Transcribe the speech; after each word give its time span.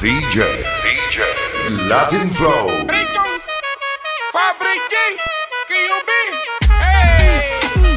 DJ, 0.00 0.36
DJ, 0.82 1.16
Latin 1.88 2.30
Flow. 2.30 2.68
Riton, 2.86 3.40
Fabrici, 4.30 5.16
QB. 5.66 6.10
Hey, 6.68 7.40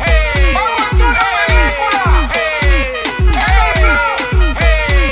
hey, 0.05 0.53
vamos 0.55 1.01
a. 1.01 1.03
Hey, 1.49 1.69
hey, 3.35 3.73
hey, 4.59 5.11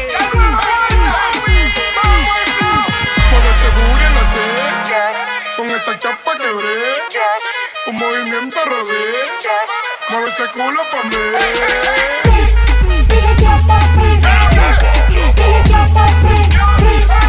esa 5.75 5.93
chapa 5.99 6.31
quebré, 6.37 6.77
un 7.87 7.95
movimiento 7.97 8.57
rodé, 8.65 9.27
mueve 10.09 10.29
ese 10.29 10.47
culo 10.47 10.81
pa' 10.89 11.03
mí. 11.03 11.15
Dile 13.07 13.35
chapa 13.35 13.79
free, 13.93 14.17
dile 15.35 15.61
chapa 15.69 16.07
free. 16.21 16.46
A, 16.87 17.26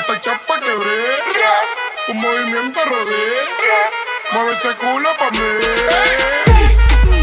esa 0.00 0.18
chapa 0.20 0.58
quebré. 0.60 1.18
Un 2.08 2.20
movimiento 2.20 2.80
rodé. 2.86 3.26
Mueve 4.32 4.52
ese 4.52 4.74
culo 4.76 5.10
pa' 5.18 5.30
mí. 5.30 5.38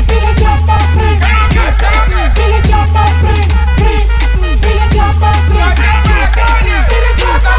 Dile 0.07 0.33
chapa 0.35 0.77
free. 0.93 1.17
Chapa 1.19 1.93
free. 2.35 2.61
Chapa 2.69 3.03
free. 3.19 3.45
Chapa 4.95 5.31
free. 5.47 5.69
Chapa 7.17 7.53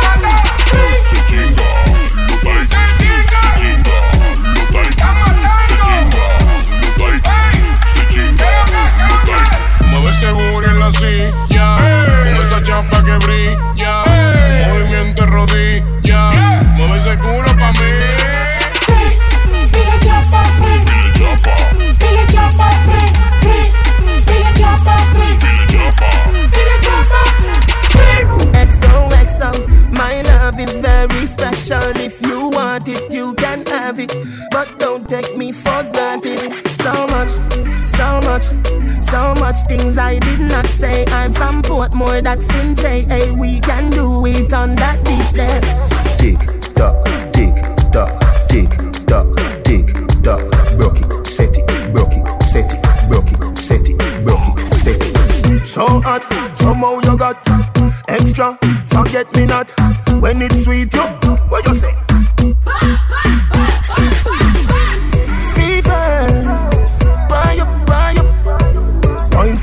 free. 0.71 1.88
Have 33.99 34.11
it. 34.11 34.51
But 34.51 34.79
don't 34.79 35.09
take 35.09 35.37
me 35.37 35.53
for 35.53 35.83
granted. 35.93 36.39
So 36.75 36.93
much, 37.09 37.31
so 37.87 38.21
much, 38.23 38.45
so 39.05 39.35
much 39.41 39.57
things 39.69 39.99
I 39.99 40.19
did 40.19 40.41
not 40.41 40.67
say. 40.67 41.05
I'm 41.09 41.33
from 41.33 41.63
Portmore, 41.63 42.23
that's 42.23 42.49
in 42.55 42.75
JA. 42.75 43.33
We 43.35 43.61
can 43.61 43.91
do 43.91 44.27
it 44.27 44.53
on 44.53 44.77
that 44.77 45.05
beach 45.05 45.31
there. 45.33 45.61
Tick 46.19 46.39
tock, 46.75 47.05
tick 47.33 47.55
tock, 47.93 48.15
tick 48.49 48.71
tock, 49.07 49.37
tick 49.65 49.87
tock. 50.23 50.45
Broke 50.77 51.01
it, 51.01 51.27
set 51.27 51.57
it, 51.57 51.93
broke 51.93 52.13
it, 52.13 52.43
set 52.43 52.73
it, 52.73 53.09
broke 53.09 53.33
it, 53.33 53.59
set 53.59 53.89
it, 53.89 54.25
broke 54.25 54.59
it, 54.59 54.75
set 54.75 55.03
it. 55.03 55.67
So 55.67 56.01
hot, 56.01 56.23
somehow 56.57 57.01
you 57.01 57.17
got 57.17 57.37
extra. 58.09 58.59
Forget 58.87 59.35
me 59.35 59.47
not 59.47 59.73
when 60.21 60.43
it's 60.43 60.65
sweet. 60.65 60.93
You, 60.95 61.03
what 61.49 61.67
you 61.67 61.75
say? 61.75 61.98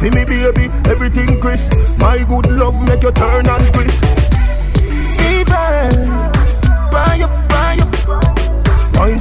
Wine 0.01 0.13
me, 0.13 0.25
baby, 0.25 0.67
everything 0.89 1.39
crisp. 1.39 1.73
My 1.97 2.23
good 2.23 2.51
love 2.51 2.81
make 2.87 3.01
you 3.01 3.11
turn 3.11 3.47
and 3.47 3.73
crisp. 3.73 4.03
Fever, 5.15 5.89
buy 6.91 7.21
up, 7.23 7.45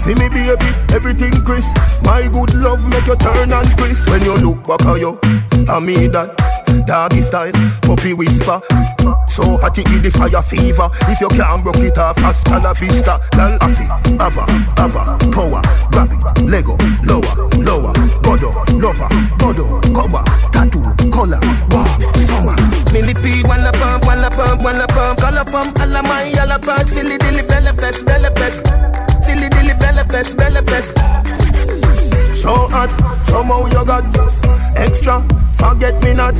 for 0.05 0.15
me, 0.17 0.29
baby, 0.29 0.67
everything 0.93 1.33
crisp. 1.45 1.77
My 2.03 2.29
good 2.29 2.55
love 2.55 2.87
make 2.89 3.07
you 3.07 3.17
turn 3.17 3.53
and 3.53 3.79
crisp. 3.79 4.11
When 4.11 4.23
you 4.23 4.37
look 4.37 4.67
back 4.67 4.85
at 4.87 5.01
you, 5.01 5.19
I 5.69 5.81
mean 5.81 6.11
that. 6.13 6.37
Doggy 6.87 7.23
style, 7.23 7.53
puppy 7.83 8.13
whisper. 8.13 8.61
So 9.29 9.57
hot 9.57 9.79
it 9.79 10.03
the 10.03 10.11
fire 10.11 10.43
fever. 10.43 10.91
If 11.09 11.21
you 11.21 11.29
can't 11.29 11.63
broke 11.63 11.77
it 11.77 11.97
off, 11.99 12.19
hasta 12.19 12.59
la 12.59 12.73
vista. 12.75 13.21
Lal 13.37 13.59
afi, 13.61 13.87
ava, 14.21 14.45
ava, 14.77 15.19
power, 15.31 15.63
grab 15.91 16.13
it, 16.13 16.45
Lego, 16.45 16.77
lower, 17.05 17.49
lower, 17.63 17.93
godo, 18.37 18.53
lover, 18.81 19.09
godo, 19.39 19.81
cover, 19.93 20.25
tattoo, 20.51 20.83
color, 21.11 21.41
wow, 21.71 21.87
summer. 22.27 22.57
Millipede, 22.93 23.47
walla 23.49 23.73
pump, 23.73 24.05
walla 24.07 24.31
pump, 24.31 24.63
walla 24.63 24.87
pump, 24.87 25.21
color 25.21 25.45
pump, 25.45 25.79
alla 25.79 26.03
my, 26.03 26.33
alla 26.41 26.59
part, 26.59 26.89
filly 26.89 27.17
dilly, 27.19 27.43
bella 27.43 27.73
best, 27.73 28.05
bella 28.05 28.31
best, 28.31 28.63
filly 29.25 29.49
dilly, 29.49 29.75
bella 29.79 30.05
best, 30.05 30.37
bella 30.37 30.63
best. 30.63 30.97
So 32.35 32.55
hot, 32.69 32.91
somehow 33.25 33.67
you 33.67 33.85
got 33.85 34.05
extra. 34.77 35.23
Forget 35.55 36.03
me 36.03 36.15
not 36.15 36.35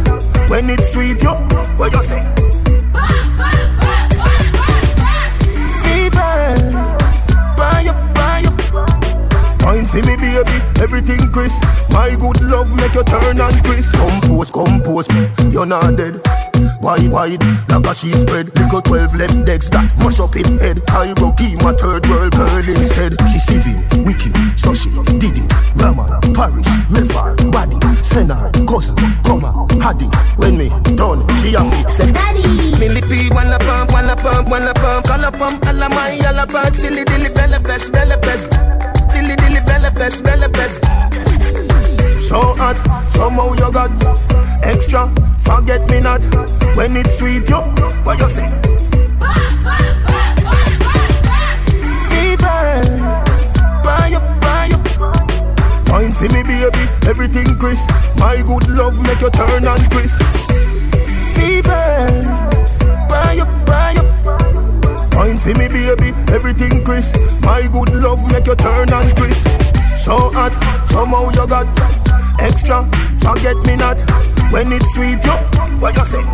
when 0.51 0.69
it's 0.71 0.93
sweet. 0.93 1.23
You, 1.23 1.31
what 1.79 1.93
you 1.93 2.03
say? 2.03 2.64
Up. 9.65 9.75
Wine 9.75 9.87
for 9.87 9.97
me, 9.97 10.17
baby, 10.17 10.61
everything 10.81 11.33
crisp. 11.33 11.63
My 11.91 12.15
good 12.15 12.41
love 12.43 12.75
make 12.77 12.95
you 12.95 13.05
turn 13.05 13.41
and 13.41 13.65
crisp. 13.65 13.95
Compose, 13.95 14.51
compose, 14.51 15.09
you're 15.53 15.67
not 15.67 15.97
dead. 15.97 16.21
Wide, 16.81 17.11
wide, 17.11 17.43
like 17.69 17.87
a 17.87 17.95
sheet 17.95 18.15
spread. 18.15 18.47
Little 18.59 18.83
12 18.83 19.15
left 19.17 19.45
decks 19.45 19.69
that 19.71 19.91
mash 19.99 20.21
up 20.21 20.37
in 20.37 20.59
head. 20.59 20.83
I 20.91 21.13
go 21.15 21.33
keep 21.33 21.61
my 21.63 21.73
third 21.73 22.07
world 22.07 22.33
girl 22.33 22.69
instead. 22.69 23.17
She 23.33 23.39
civil, 23.39 24.05
wicked, 24.05 24.35
so 24.59 24.75
she 24.75 24.91
did 25.19 25.39
it. 25.39 25.53
Raman, 25.77 26.21
parish, 26.35 26.69
river, 26.91 27.35
body, 27.51 27.77
senar, 28.05 28.53
cousin, 28.69 28.97
comma, 29.25 29.67
haddy. 29.81 30.07
When 30.37 30.59
me 30.59 30.69
done, 30.95 31.25
she 31.37 31.55
a 31.55 31.65
fit, 31.65 31.93
say 31.93 32.13
daddy. 32.13 32.43
Millipede, 32.79 33.33
wanna 33.33 33.59
pump, 33.59 33.93
wanna 33.93 34.17
pump, 34.17 34.49
wanna 34.49 34.75
pump, 34.75 35.07
color 35.07 35.31
pump, 35.31 35.67
alla 35.67 35.89
my, 35.89 36.19
alla 36.19 36.47
bad, 36.47 36.75
silly 36.77 37.05
dilly, 37.05 37.31
bella 37.31 37.61
best, 37.61 37.93
bella 37.93 38.19
best. 38.19 38.74
Silly 39.15 39.37
dilly, 39.37 39.61
bella 39.65 39.91
best, 39.93 40.25
bella 40.25 40.49
best. 40.49 40.83
So 42.29 42.41
hot, 42.59 42.77
somehow 43.09 43.53
you 43.53 43.71
got 43.71 43.93
extra. 44.65 45.09
Forget 45.39 45.89
me 45.89 46.01
not 46.01 46.21
when 46.75 46.97
it's 46.97 47.19
sweet. 47.19 47.49
You, 47.49 47.61
what 48.03 48.19
you 48.19 48.29
say? 48.29 48.51
Fever, 52.11 52.83
buy 53.85 54.11
up, 54.19 54.41
buy 54.41 54.69
for 55.87 56.29
me, 56.35 56.43
baby, 56.43 56.91
everything 57.07 57.57
crisp. 57.61 57.89
My 58.19 58.43
good 58.43 58.69
love 58.69 59.01
make 59.01 59.21
you 59.21 59.31
turn 59.31 59.65
and 59.65 59.91
crisp. 59.93 60.21
Fever, 61.37 62.04
for 65.45 65.59
me, 65.59 65.69
baby, 65.69 66.09
everything 66.33 66.83
crisp. 66.85 67.17
My 67.43 67.69
good 67.69 67.93
love 67.93 68.25
make 68.33 68.47
you 68.47 68.57
turn 68.57 68.91
and 68.91 69.17
crisp. 69.17 69.47
So 70.01 70.33
hot, 70.33 70.53
somehow 70.89 71.29
you 71.37 71.47
got 71.47 71.69
extra. 72.41 72.89
Forget 73.21 73.57
me 73.67 73.77
not 73.77 74.01
when 74.51 74.73
it's 74.73 74.89
sweet. 74.95 75.23
You, 75.23 75.37
what 75.81 75.95
you 75.97 76.05
say? 76.07 76.25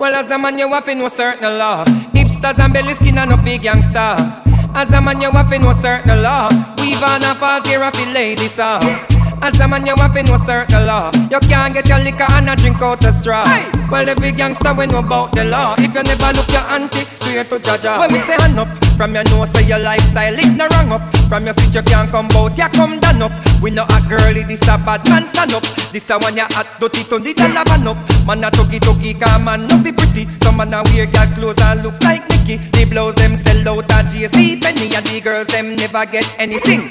Well, 0.00 0.14
as 0.14 0.30
a 0.30 0.38
man, 0.38 0.58
you 0.58 0.68
have 0.68 0.84
to 0.86 0.94
know 0.96 1.08
certain 1.08 1.58
law. 1.58 1.84
Hipsters 2.10 2.58
and 2.58 2.72
belly 2.72 2.94
skin 2.94 3.18
and 3.18 3.30
no 3.30 3.36
big 3.36 3.62
gangster. 3.62 4.42
As 4.74 4.92
a 4.92 5.00
man, 5.00 5.20
you 5.20 5.30
have 5.30 5.48
to 5.50 5.58
know 5.60 5.74
certain 5.80 6.22
law. 6.22 6.76
Weave 6.88 7.02
on 7.02 7.22
a 7.22 7.34
falls 7.34 7.68
here, 7.68 7.82
I 7.82 7.90
feel 7.90 8.08
ladies, 8.08 8.58
ah. 8.58 9.07
As 9.42 9.60
a 9.60 9.68
man, 9.68 9.86
you 9.86 9.94
have 9.96 10.14
to 10.14 10.22
know 10.22 10.38
certain 10.44 10.86
law. 10.86 11.10
You 11.30 11.40
can't 11.40 11.74
get 11.74 11.88
your 11.88 11.98
liquor 12.00 12.26
and 12.30 12.48
a 12.50 12.56
drink 12.56 12.82
out 12.82 13.04
a 13.04 13.12
straw. 13.12 13.44
Well, 13.90 14.08
every 14.08 14.32
gangster 14.32 14.74
we 14.74 14.86
know 14.86 14.98
about 14.98 15.34
the 15.34 15.44
law. 15.44 15.74
If 15.78 15.94
you 15.94 16.02
never 16.02 16.32
look 16.36 16.50
your 16.52 16.66
auntie, 16.68 17.06
straight 17.16 17.48
to 17.50 17.58
Jaja. 17.58 17.98
When 17.98 18.12
we 18.12 18.18
say 18.20 18.34
hand 18.34 18.58
up, 18.58 18.68
from 18.96 19.14
your 19.14 19.24
nose, 19.24 19.50
say 19.52 19.66
your 19.66 19.78
lifestyle 19.78 20.34
is 20.34 20.50
no 20.56 20.66
wrong 20.68 20.92
up. 20.92 21.16
From 21.28 21.44
your 21.46 21.54
switch, 21.54 21.74
you 21.74 21.82
can't 21.82 22.10
come 22.10 22.28
out, 22.34 22.58
you 22.58 22.68
come 22.68 22.98
down 23.00 23.22
up. 23.22 23.32
We 23.62 23.70
know 23.70 23.84
a 23.84 23.98
girlie, 24.08 24.42
this 24.42 24.62
a 24.62 24.76
bad 24.76 25.06
man 25.08 25.26
stand 25.26 25.52
up. 25.52 25.62
This 25.92 26.10
a 26.10 26.18
one 26.18 26.36
you 26.36 26.42
hot, 26.50 26.66
dirty, 26.80 27.04
turn 27.04 27.26
it 27.26 27.40
and 27.40 27.54
have 27.54 27.86
up. 27.86 27.96
Man 28.26 28.44
a 28.44 28.50
tuggy 28.50 28.78
tuggy, 28.80 29.18
come 29.18 29.44
man, 29.44 29.66
no 29.66 29.82
be 29.82 29.92
pretty. 29.92 30.26
Some 30.42 30.56
man 30.56 30.74
a 30.74 30.82
wear 30.90 31.06
girl 31.06 31.26
clothes 31.34 31.62
and 31.62 31.82
look 31.82 32.02
like 32.02 32.28
Nicky. 32.28 32.56
The 32.72 32.84
blows 32.84 33.14
them 33.14 33.36
sell 33.36 33.68
out 33.68 33.92
at 33.92 34.06
JC 34.06 34.60
Penney, 34.60 34.94
and 34.94 35.06
the 35.06 35.20
girls 35.20 35.46
them 35.48 35.76
never 35.76 36.04
get 36.06 36.28
anything. 36.38 36.90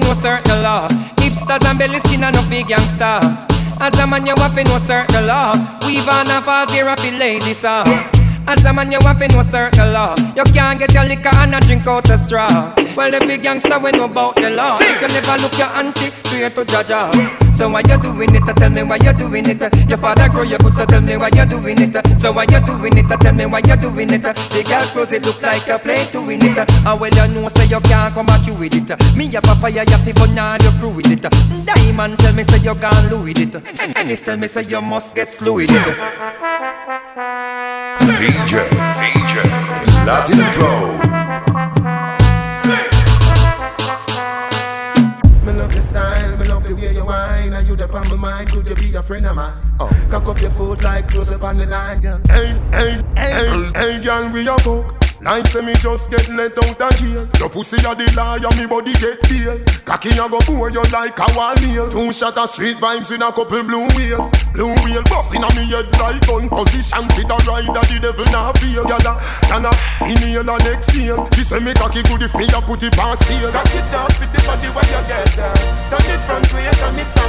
To 0.00 0.06
know 0.06 0.14
certain 0.14 0.62
law. 0.62 0.88
Hipsters 1.18 1.64
and 1.64 1.78
belly 1.78 1.98
skin 2.00 2.24
and 2.24 2.34
no 2.34 2.42
big 2.48 2.68
gangster. 2.68 3.20
As 3.80 3.94
a 3.98 4.06
man, 4.06 4.26
you 4.26 4.34
to 4.34 4.64
know 4.64 4.78
certain 4.86 5.26
law. 5.26 5.54
Weave 5.86 6.08
on 6.08 6.30
a 6.30 6.40
falls 6.42 6.70
here, 6.72 6.86
a 6.86 6.96
ladies, 7.18 7.64
uh. 7.64 7.84
As 8.46 8.64
a 8.64 8.72
man, 8.72 8.90
you 8.90 8.98
to 8.98 9.28
know 9.28 9.42
certain 9.50 9.92
law. 9.92 10.14
You 10.36 10.44
can't 10.52 10.78
get 10.78 10.92
your 10.94 11.04
liquor 11.04 11.30
and 11.34 11.54
a 11.54 11.60
drink 11.60 11.86
out 11.86 12.10
a 12.10 12.18
straw. 12.18 12.74
Well, 12.96 13.14
every 13.14 13.38
gangster 13.38 13.78
we 13.78 13.92
know 13.92 14.04
about 14.04 14.36
the 14.36 14.50
law. 14.50 14.78
If 14.80 15.00
you 15.02 15.08
never 15.08 15.42
look 15.42 15.58
your 15.58 15.68
auntie, 15.68 16.10
straight 16.22 16.54
to 16.54 16.64
Jaja. 16.64 17.43
So 17.56 17.68
why 17.68 17.82
you 17.86 17.96
doing 18.02 18.34
it? 18.34 18.56
Tell 18.56 18.70
me 18.70 18.82
why 18.82 18.96
you 18.96 19.12
doing 19.12 19.46
it. 19.48 19.60
Your 19.88 19.98
father 19.98 20.28
grow 20.28 20.42
your 20.42 20.58
boots, 20.58 20.76
so 20.76 20.84
tell 20.86 21.00
me 21.00 21.16
why 21.16 21.30
you 21.34 21.46
doing 21.46 21.80
it. 21.80 22.18
So 22.18 22.32
why 22.32 22.46
you 22.50 22.60
doing 22.66 22.96
it? 22.96 23.08
Tell 23.20 23.32
me 23.32 23.46
why 23.46 23.60
you 23.64 23.76
doing 23.76 24.10
it. 24.12 24.22
The 24.22 24.64
girl 24.66 24.84
clothes 24.92 25.12
it 25.12 25.24
look 25.24 25.40
like 25.40 25.68
a 25.68 25.78
play 25.78 26.06
to 26.12 26.20
win 26.20 26.42
it. 26.44 26.58
And 26.58 27.00
well 27.00 27.14
you 27.14 27.28
know 27.34 27.48
say 27.50 27.66
you 27.66 27.80
can't 27.80 28.12
come 28.12 28.26
back 28.26 28.44
you 28.46 28.54
with 28.54 28.74
it. 28.74 29.16
Me 29.16 29.34
a 29.36 29.40
papa 29.40 29.70
ya 29.70 29.84
ya 29.88 29.98
people 30.04 30.26
now 30.28 30.54
you 30.54 30.70
crew 30.80 30.90
with 30.90 31.10
it. 31.10 31.22
Diamond 31.64 32.18
tell 32.18 32.32
me 32.32 32.42
say 32.44 32.58
you 32.58 32.74
can't 32.74 33.10
lose 33.12 33.38
it. 33.40 33.54
And 33.54 33.96
Ennis 33.96 34.22
tell 34.22 34.36
me 34.36 34.48
say 34.48 34.62
you 34.64 34.82
must 34.82 35.14
get 35.14 35.28
slow 35.28 35.54
with 35.54 35.70
it. 35.70 35.86
VJ, 38.04 38.52
VJ, 38.98 39.34
Latin 40.04 40.50
Flow. 40.50 41.13
You 48.24 48.30
up 48.30 48.32
on 48.32 48.32
my 48.32 48.38
mind, 48.38 48.50
could 48.50 48.68
you 48.68 48.74
be 48.74 48.94
a 48.94 49.02
friend 49.02 49.26
of 49.26 49.36
mine? 49.36 49.52
Oh. 49.80 50.06
Cock 50.10 50.28
up 50.28 50.40
your 50.40 50.50
foot 50.50 50.82
like 50.82 51.08
close 51.08 51.30
up 51.30 51.42
on 51.42 51.58
the 51.58 51.66
line, 51.66 52.00
girl. 52.00 52.20
Hey, 52.28 52.54
hey, 52.72 53.02
hey, 53.16 53.70
hey, 53.74 54.00
girl, 54.00 54.30
we 54.32 54.46
a 54.48 54.58
fuck 54.58 55.04
like 55.24 55.46
say 55.46 55.64
me 55.64 55.72
just 55.80 56.10
get 56.10 56.28
let 56.28 56.52
out 56.52 56.80
of 56.80 56.96
jail. 57.00 57.26
Your 57.40 57.48
pussy 57.48 57.78
a 57.80 57.96
the 57.96 58.04
liar, 58.12 58.44
me 58.60 58.66
body 58.68 58.92
get 59.00 59.16
bail 59.24 59.56
Cocky 59.88 60.10
a 60.12 60.28
go 60.28 60.38
pour 60.44 60.68
you 60.68 60.84
like 60.92 61.16
a 61.16 61.24
wall 61.32 61.54
nail 61.64 61.88
Two 61.88 62.12
shot 62.12 62.36
of 62.36 62.50
street 62.50 62.76
vibes 62.76 63.08
with 63.08 63.24
a 63.24 63.32
couple 63.32 63.64
blue 63.64 63.88
wheel. 63.96 64.30
Blue 64.52 64.76
wheel 64.84 65.02
busting 65.08 65.42
on 65.42 65.48
me 65.56 65.64
head 65.72 65.88
like 65.96 66.20
gun 66.28 66.48
position. 66.52 67.08
For 67.16 67.24
the 67.24 67.36
rider, 67.48 67.72
the 67.72 67.98
devil 68.04 68.28
not 68.36 68.58
feel. 68.58 68.84
Gyal 68.84 69.00
a, 69.00 69.16
can 69.48 69.64
a 69.64 69.72
inhale 70.04 70.44
and 70.44 70.68
exhale 70.68 71.24
She 71.32 71.40
say 71.40 71.58
me 71.58 71.72
cocky 71.72 72.02
good 72.02 72.20
if 72.20 72.34
me 72.34 72.44
a 72.44 72.60
put 72.60 72.82
it 72.82 72.92
past 72.92 73.24
here. 73.24 73.48
Cock 73.48 73.72
it 73.72 73.94
up 73.96 74.12
with 74.20 74.28
the 74.28 74.40
body 74.44 74.68
where 74.76 74.84
you 74.92 75.02
get 75.08 75.38
uh. 75.40 75.56
Turn 75.88 76.04
it 76.12 76.20
from 76.28 76.42
way, 76.52 76.68
turn 76.76 76.98
it 77.00 77.08
from 77.16 77.23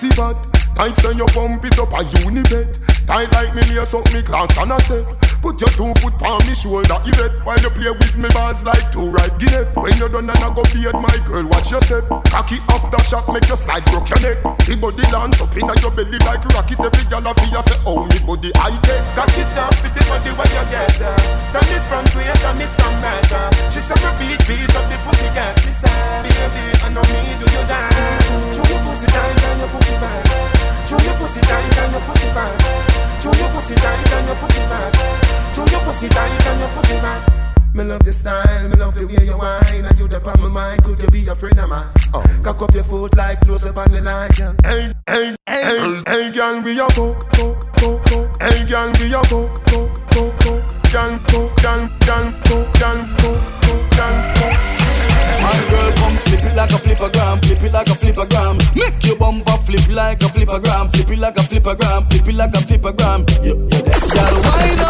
pussy 0.00 0.14
fat 0.16 0.36
Like 0.76 0.96
say 0.96 1.12
you 1.12 1.26
pump 1.26 1.64
it 1.64 1.78
up 1.78 1.92
a 1.92 2.00
unibet. 2.24 2.78
Tight 3.06 3.30
like 3.32 3.54
me 3.54 3.62
lace 3.76 3.92
up 3.92 4.06
me 4.12 4.22
clocks 4.22 4.56
and 4.58 4.72
a 4.72 4.80
step. 4.80 5.04
Put 5.42 5.60
your 5.60 5.72
two 5.72 5.92
foot 6.00 6.20
on 6.22 6.40
me 6.46 6.54
shoulder, 6.54 7.00
you 7.04 7.12
bet 7.16 7.32
While 7.44 7.60
you 7.60 7.70
play 7.70 7.90
with 7.90 8.16
me 8.16 8.28
balls 8.32 8.64
like 8.64 8.92
two 8.92 9.08
right 9.08 9.32
guinea 9.40 9.64
When 9.72 9.96
you're 9.96 10.08
done 10.08 10.28
and 10.28 10.36
I 10.36 10.52
go 10.54 10.62
beard 10.68 10.94
my 10.94 11.16
girl, 11.24 11.44
watch 11.48 11.70
your 11.70 11.80
step. 11.80 12.04
Cocky 12.28 12.60
after 12.68 13.02
shot, 13.04 13.28
make 13.32 13.48
you 13.48 13.56
slide, 13.56 13.84
broke 13.86 14.08
your 14.08 14.20
neck. 14.20 14.38
The 14.64 14.76
body 14.76 15.04
dance 15.08 15.40
up 15.40 15.56
in 15.56 15.68
your 15.80 15.92
belly 15.92 16.18
like 16.28 16.44
rocket. 16.52 16.80
Every 16.80 17.04
girl 17.08 17.26
a 17.26 17.32
feel 17.34 17.62
say, 17.62 17.80
oh 17.84 18.04
me 18.04 18.18
body 18.24 18.52
I 18.56 18.76
get 18.84 19.00
Cock 19.16 19.36
it 19.36 19.58
up 19.58 19.74
with 19.80 19.92
the 19.96 20.02
body 20.08 20.30
where 20.36 20.50
you 20.52 20.64
get 20.72 21.00
uh. 21.00 21.16
Turn 21.52 21.68
it 21.72 21.84
from 21.88 22.04
way, 22.16 22.28
turn 22.40 22.60
it 22.60 22.72
from 22.76 22.94
back 23.00 23.32
uh. 23.32 23.48
She 23.72 23.80
say 23.80 23.96
me 23.96 24.36
beat, 24.44 24.76
up 24.76 24.84
the 24.88 24.96
pussy 25.08 25.28
cat 25.32 25.56
say, 25.60 25.88
baby, 26.24 26.64
I 26.84 26.88
know 26.88 27.04
me 27.04 27.20
do 27.40 27.46
you 27.48 27.64
dance 27.68 28.59
love 37.90 38.04
the 38.04 38.12
style, 38.12 38.68
me 38.68 38.76
love 38.76 38.94
the 38.94 39.04
way 39.04 39.24
you 39.26 39.36
whine 39.36 39.84
And 39.84 39.98
you 39.98 40.06
the 40.06 40.22
on 40.22 40.40
my 40.40 40.48
mind, 40.48 40.84
could 40.84 41.00
you 41.00 41.08
be 41.08 41.26
a 41.26 41.34
friend 41.34 41.58
of 41.58 41.68
mine? 41.68 41.86
Oh. 42.14 42.22
Cock 42.42 42.62
up 42.62 42.72
your 42.72 42.84
foot 42.84 43.16
like 43.16 43.40
close 43.40 43.66
up 43.66 43.76
on 43.76 43.90
the 43.90 44.00
line, 44.00 44.30
girl 44.36 44.54
Hey, 44.62 44.92
hey, 45.08 45.34
hey, 45.48 45.62
hey, 45.64 46.02
hey, 46.06 46.30
girl, 46.30 46.62
we 46.62 46.78
a 46.78 46.86
fuck, 46.94 47.18
fuck, 47.34 47.58
fuck, 47.76 47.98
fuck 48.06 48.42
Hey, 48.42 48.64
girl, 48.64 48.92
we 48.94 49.10
a 49.10 49.20
fuck, 49.26 49.50
fuck, 49.66 49.90
fuck, 50.14 50.30
fuck 50.38 50.62
Girl, 50.92 51.18
fuck, 51.26 51.50
girl, 51.62 51.82
girl, 52.06 52.26
fuck, 52.46 52.66
girl, 52.78 52.98
fuck, 53.18 53.38
fuck, 53.58 53.82
girl, 53.98 54.16
fuck 54.38 54.54
My 55.42 55.58
girl 55.70 55.90
come 55.98 56.16
flip 56.22 56.44
it 56.46 56.54
like 56.54 56.70
a 56.70 56.78
flippergram, 56.78 57.44
flip 57.44 57.62
it 57.62 57.72
like 57.72 57.88
a 57.88 57.92
flippergram. 57.92 58.54
Make 58.76 59.04
your 59.04 59.16
bumper 59.16 59.58
flip 59.66 59.88
like 59.88 60.22
a 60.22 60.26
flippergram, 60.26 60.92
flip 60.94 61.10
it 61.10 61.18
like 61.18 61.36
a 61.36 61.40
flippergram, 61.40 62.10
flip 62.10 62.28
it 62.28 62.34
like 62.34 62.54
a 62.54 62.58
flippergram. 62.58 63.20
You, 63.42 63.54
you 63.54 63.82
that 63.82 64.02
girl, 64.14 64.36
wind 64.46 64.80
up 64.80 64.89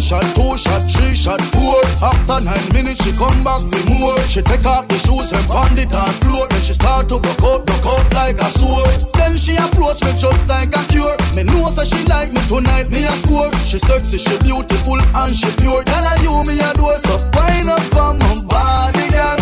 one 0.00 0.22
shot, 0.22 0.34
two 0.34 0.56
shot, 0.56 0.82
three 0.90 1.14
shot, 1.14 1.40
four. 1.52 1.76
After 2.00 2.44
nine 2.44 2.72
minutes, 2.72 3.04
she 3.04 3.12
come 3.12 3.44
back 3.44 3.60
for 3.60 3.90
more. 3.90 4.18
She 4.28 4.40
take 4.42 4.64
off 4.64 4.88
the 4.88 4.96
shoes 4.96 5.30
and 5.32 5.46
pound 5.48 5.76
the 5.76 5.84
dance 5.84 6.18
floor. 6.18 6.48
Then 6.48 6.62
she 6.62 6.72
start 6.72 7.08
to 7.10 7.20
go 7.20 7.32
out, 7.44 7.66
go 7.66 7.90
out 7.90 8.14
like 8.14 8.40
a 8.40 8.48
sword. 8.56 8.88
Then 9.14 9.36
she 9.36 9.56
approach 9.56 10.02
me 10.02 10.12
just 10.16 10.48
like 10.48 10.72
a 10.74 10.82
cure. 10.88 11.16
Me 11.36 11.42
know 11.44 11.68
that 11.70 11.86
she 11.86 12.04
like 12.08 12.32
me 12.32 12.40
tonight, 12.48 12.88
me 12.90 13.04
a 13.04 13.12
score. 13.12 13.52
She 13.68 13.78
sexy, 13.78 14.18
she 14.18 14.38
beautiful 14.40 15.00
and 15.00 15.36
she 15.36 15.50
pure. 15.60 15.84
Tell 15.84 16.04
her 16.04 16.16
you 16.24 16.32
me 16.48 16.58
a 16.60 16.72
door, 16.74 16.96
so 17.04 17.16
wind 17.36 17.68
up 17.68 17.96
on 17.96 18.18
my 18.18 18.42
body, 18.48 19.08
girl. 19.10 19.39